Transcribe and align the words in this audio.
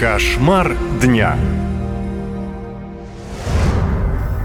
Кошмар 0.00 0.78
дня. 1.02 1.36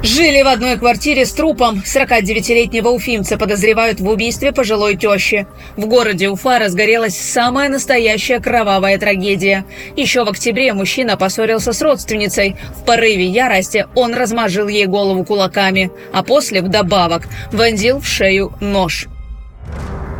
Жили 0.04 0.42
в 0.42 0.48
одной 0.50 0.78
квартире 0.78 1.26
с 1.26 1.32
трупом. 1.32 1.82
49-летнего 1.86 2.90
уфимца 2.90 3.38
подозревают 3.38 4.02
в 4.02 4.10
убийстве 4.10 4.52
пожилой 4.52 4.98
тещи. 4.98 5.48
В 5.78 5.86
городе 5.86 6.28
Уфа 6.28 6.60
разгорелась 6.60 7.18
самая 7.18 7.70
настоящая 7.70 8.42
кровавая 8.42 8.98
трагедия. 8.98 9.64
Еще 9.96 10.26
в 10.26 10.30
октябре 10.30 10.74
мужчина 10.74 11.16
поссорился 11.16 11.72
с 11.72 11.82
родственницей. 11.82 12.58
В 12.76 12.84
порыве 12.84 13.26
ярости 13.26 13.88
он 13.96 14.14
размажил 14.14 14.68
ей 14.68 14.88
голову 14.88 15.24
кулаками, 15.24 15.90
а 16.12 16.22
после, 16.22 16.62
вдобавок, 16.62 17.30
вонзил 17.54 18.02
в 18.02 18.06
шею 18.06 18.52
нож. 18.60 19.08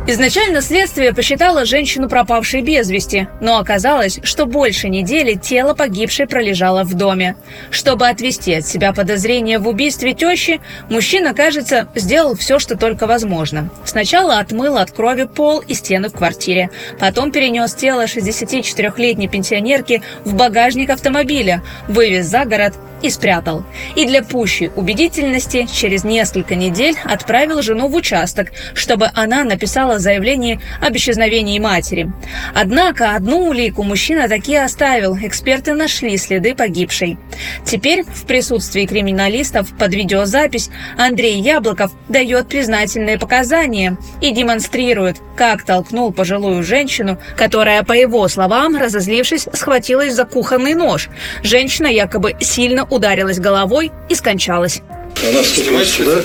Изначально 0.08 0.62
следствие 0.62 1.16
посчитало 1.16 1.66
женщину 1.66 2.08
пропавшей 2.08 2.62
без 2.62 2.92
вести, 2.92 3.28
но 3.42 3.58
оказалось, 3.58 4.20
что 4.22 4.46
больше 4.46 4.88
недели 4.88 5.34
тело 5.34 5.74
погибшей 5.74 6.28
пролежало 6.28 6.84
в 6.84 6.94
доме. 6.94 7.36
Чтобы 7.72 8.08
отвести 8.08 8.54
от 8.54 8.68
себя 8.68 8.94
подозрение 8.94 9.58
в 9.58 9.68
убийстве 9.68 10.14
тещи, 10.14 10.62
мужчина, 10.92 11.34
кажется, 11.34 11.88
сделал 11.96 12.36
все, 12.36 12.60
что 12.60 12.78
только 12.78 13.08
возможно. 13.08 13.72
Сначала 13.84 14.38
отмыл 14.38 14.78
от 14.78 14.92
крови 14.92 15.24
пол 15.24 15.62
и 15.62 15.74
стены 15.74 16.10
в 16.10 16.14
квартире. 16.14 16.70
Потом 17.00 17.32
перенес 17.32 17.74
тело 17.74 18.06
64-летней 18.06 19.28
пенсионерки 19.28 20.04
в 20.24 20.36
багажник 20.36 20.92
автомобиля, 20.92 21.64
вывез 21.88 22.28
за 22.28 22.46
город 22.46 22.76
и 23.02 23.10
спрятал. 23.10 23.64
И 23.96 24.06
для 24.06 24.24
пущей 24.24 24.72
убедительности 24.76 25.68
через 25.72 26.04
несколько 26.04 26.56
недель 26.56 26.96
отправил 27.04 27.62
жену 27.62 27.88
в 27.88 27.96
участок, 27.96 28.52
чтобы 28.74 29.10
она 29.14 29.44
написала 29.44 29.95
заявление 30.00 30.60
об 30.82 30.96
исчезновении 30.96 31.60
матери. 31.60 32.12
Однако 32.54 33.16
одну 33.16 33.48
улику 33.48 33.84
мужчина 33.84 34.28
таки 34.28 34.56
оставил, 34.56 35.18
эксперты 35.18 35.74
нашли 35.74 36.18
следы 36.18 36.56
погибшей. 36.56 37.18
Теперь 37.66 38.04
в 38.04 38.26
присутствии 38.26 38.86
криминалистов 38.86 39.76
под 39.78 39.94
видеозапись 39.94 40.70
Андрей 40.98 41.40
Яблоков 41.40 41.92
дает 42.10 42.48
признательные 42.48 43.18
показания 43.18 43.98
и 44.22 44.32
демонстрирует, 44.32 45.18
как 45.36 45.64
толкнул 45.64 46.12
пожилую 46.12 46.64
женщину, 46.64 47.20
которая, 47.36 47.84
по 47.84 47.94
его 47.94 48.28
словам, 48.28 48.76
разозлившись, 48.78 49.48
схватилась 49.54 50.14
за 50.14 50.26
кухонный 50.26 50.74
нож. 50.74 51.10
Женщина 51.44 51.88
якобы 51.88 52.36
сильно 52.40 52.86
ударилась 52.86 53.40
головой 53.40 53.92
и 54.10 54.16
скончалась. 54.16 54.82
Она 55.28 55.42
вступила 55.42 55.84
сюда 55.84 56.22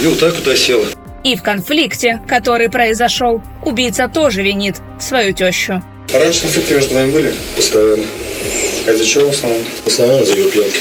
и 0.00 0.06
вот 0.06 0.18
так 0.18 0.34
вот 0.34 0.56
села. 0.56 0.86
И 1.24 1.36
в 1.36 1.42
конфликте, 1.42 2.20
который 2.28 2.68
произошел, 2.68 3.42
убийца 3.64 4.08
тоже 4.08 4.42
винит 4.42 4.76
свою 5.00 5.32
тещу. 5.32 5.82
Раньше 6.12 6.42
конфликты 6.42 6.74
между 6.74 6.94
вами 6.94 7.10
были? 7.10 7.34
Постоянно. 7.56 8.04
А 8.86 8.90
из-за 8.92 9.06
чего 9.06 9.28
в 9.28 9.30
основном? 9.30 9.64
В 9.84 9.86
основном 9.86 10.22
из-за 10.22 10.36
ее 10.36 10.50
пьянки. 10.50 10.78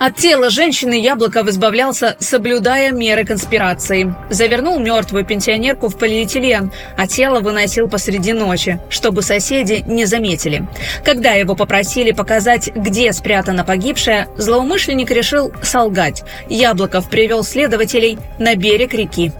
От 0.00 0.16
тела 0.16 0.50
женщины 0.50 1.00
Яблоков 1.00 1.46
избавлялся, 1.48 2.16
соблюдая 2.18 2.90
меры 2.90 3.24
конспирации. 3.24 4.12
Завернул 4.28 4.80
мертвую 4.80 5.24
пенсионерку 5.24 5.88
в 5.88 5.96
полиэтилен, 5.96 6.72
а 6.96 7.06
тело 7.06 7.38
выносил 7.40 7.88
посреди 7.88 8.32
ночи, 8.32 8.80
чтобы 8.90 9.22
соседи 9.22 9.84
не 9.86 10.04
заметили. 10.04 10.66
Когда 11.04 11.32
его 11.34 11.54
попросили 11.54 12.10
показать, 12.10 12.74
где 12.74 13.12
спрятана 13.12 13.64
погибшая, 13.64 14.28
злоумышленник 14.36 15.10
решил 15.10 15.52
солгать. 15.62 16.24
Яблоков 16.48 17.08
привел 17.08 17.44
следователей 17.44 18.18
на 18.38 18.56
берег 18.56 18.92
реки. 18.92 19.32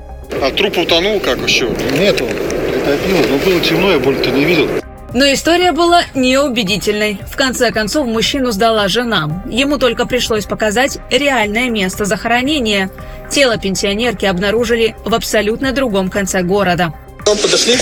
А 0.42 0.50
труп 0.50 0.78
утонул 0.78 1.20
как 1.20 1.38
еще? 1.38 1.68
Нету. 1.98 2.26
Притопило, 2.26 3.22
но 3.30 3.38
было 3.38 3.60
темно, 3.60 3.92
я 3.92 3.98
больше 3.98 4.30
не 4.30 4.44
видел. 4.44 4.68
Но 5.14 5.32
история 5.32 5.70
была 5.70 6.02
неубедительной. 6.14 7.20
В 7.30 7.36
конце 7.36 7.70
концов, 7.70 8.06
мужчину 8.08 8.50
сдала 8.50 8.88
жена. 8.88 9.44
Ему 9.48 9.78
только 9.78 10.06
пришлось 10.06 10.44
показать 10.44 10.98
реальное 11.08 11.70
место 11.70 12.04
захоронения. 12.04 12.90
Тело 13.30 13.56
пенсионерки 13.56 14.26
обнаружили 14.26 14.96
в 15.04 15.14
абсолютно 15.14 15.72
другом 15.72 16.10
конце 16.10 16.42
города. 16.42 16.92
Там 17.24 17.38
подошли. 17.38 17.76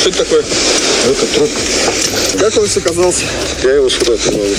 Что 0.00 0.08
это 0.08 0.24
такое? 0.24 0.40
Это 0.40 1.34
труп. 1.34 1.50
Как 2.40 2.56
он 2.56 2.64
здесь 2.66 2.78
оказался? 2.78 3.24
Я 3.62 3.74
его 3.74 3.90
сюда 3.90 4.14
отправил. 4.14 4.56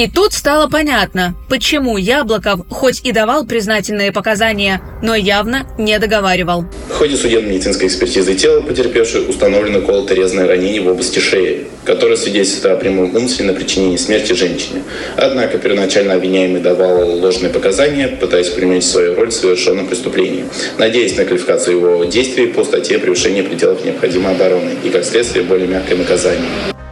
И 0.00 0.08
тут 0.08 0.32
стало 0.32 0.66
понятно, 0.66 1.34
почему 1.50 1.98
Яблоков 1.98 2.60
хоть 2.70 3.02
и 3.04 3.12
давал 3.12 3.44
признательные 3.44 4.12
показания, 4.12 4.80
но 5.02 5.14
явно 5.14 5.66
не 5.76 5.98
договаривал. 5.98 6.64
В 6.88 6.94
ходе 6.94 7.18
судебно-медицинской 7.18 7.86
экспертизы 7.86 8.34
тела 8.34 8.62
потерпевшей 8.62 9.28
установлено 9.28 9.82
колото-резное 9.82 10.46
ранение 10.46 10.80
в 10.80 10.88
области 10.88 11.18
шеи, 11.18 11.66
которое 11.84 12.16
свидетельствует 12.16 12.76
о 12.76 12.78
прямом 12.78 13.14
умысле 13.14 13.44
на 13.44 13.52
причинении 13.52 13.98
смерти 13.98 14.32
женщине. 14.32 14.84
Однако 15.18 15.58
первоначально 15.58 16.14
обвиняемый 16.14 16.62
давал 16.62 17.18
ложные 17.18 17.52
показания, 17.52 18.08
пытаясь 18.08 18.48
применить 18.48 18.84
свою 18.84 19.14
роль 19.16 19.28
в 19.28 19.34
совершенном 19.34 19.86
преступлении, 19.86 20.46
надеясь 20.78 21.18
на 21.18 21.26
квалификацию 21.26 21.76
его 21.76 22.04
действий 22.04 22.46
по 22.46 22.64
статье 22.64 22.98
превышения 22.98 23.42
пределов 23.42 23.84
необходимой 23.84 24.32
обороны 24.32 24.70
и, 24.82 24.88
как 24.88 25.04
следствие, 25.04 25.44
более 25.44 25.68
мягкое 25.68 25.96
наказание. 25.96 26.48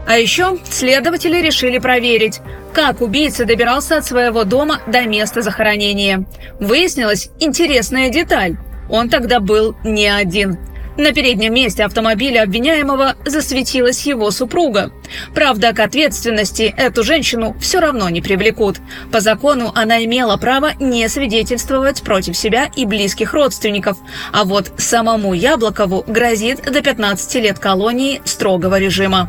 А 0.09 0.17
еще 0.17 0.57
следователи 0.65 1.37
решили 1.37 1.77
проверить, 1.77 2.41
как 2.73 3.03
убийца 3.03 3.45
добирался 3.45 3.99
от 3.99 4.07
своего 4.07 4.45
дома 4.45 4.81
до 4.87 5.03
места 5.03 5.43
захоронения. 5.43 6.25
Выяснилась 6.59 7.29
интересная 7.41 8.09
деталь. 8.09 8.57
Он 8.89 9.11
тогда 9.11 9.39
был 9.39 9.77
не 9.85 10.07
один. 10.07 10.57
На 10.97 11.13
переднем 11.13 11.53
месте 11.53 11.85
автомобиля 11.85 12.45
обвиняемого 12.45 13.17
засветилась 13.27 14.07
его 14.07 14.31
супруга. 14.31 14.93
Правда, 15.35 15.75
к 15.75 15.81
ответственности 15.81 16.75
эту 16.75 17.05
женщину 17.05 17.55
все 17.61 17.79
равно 17.79 18.09
не 18.09 18.23
привлекут. 18.23 18.79
По 19.13 19.21
закону 19.21 19.73
она 19.75 20.03
имела 20.03 20.39
право 20.39 20.71
не 20.81 21.07
свидетельствовать 21.11 22.03
против 22.03 22.35
себя 22.35 22.71
и 22.75 22.87
близких 22.87 23.35
родственников. 23.35 23.99
А 24.33 24.45
вот 24.45 24.73
самому 24.79 25.35
Яблокову 25.35 26.03
грозит 26.09 26.63
до 26.63 26.81
15 26.81 27.35
лет 27.43 27.59
колонии 27.59 28.23
строгого 28.25 28.79
режима. 28.79 29.29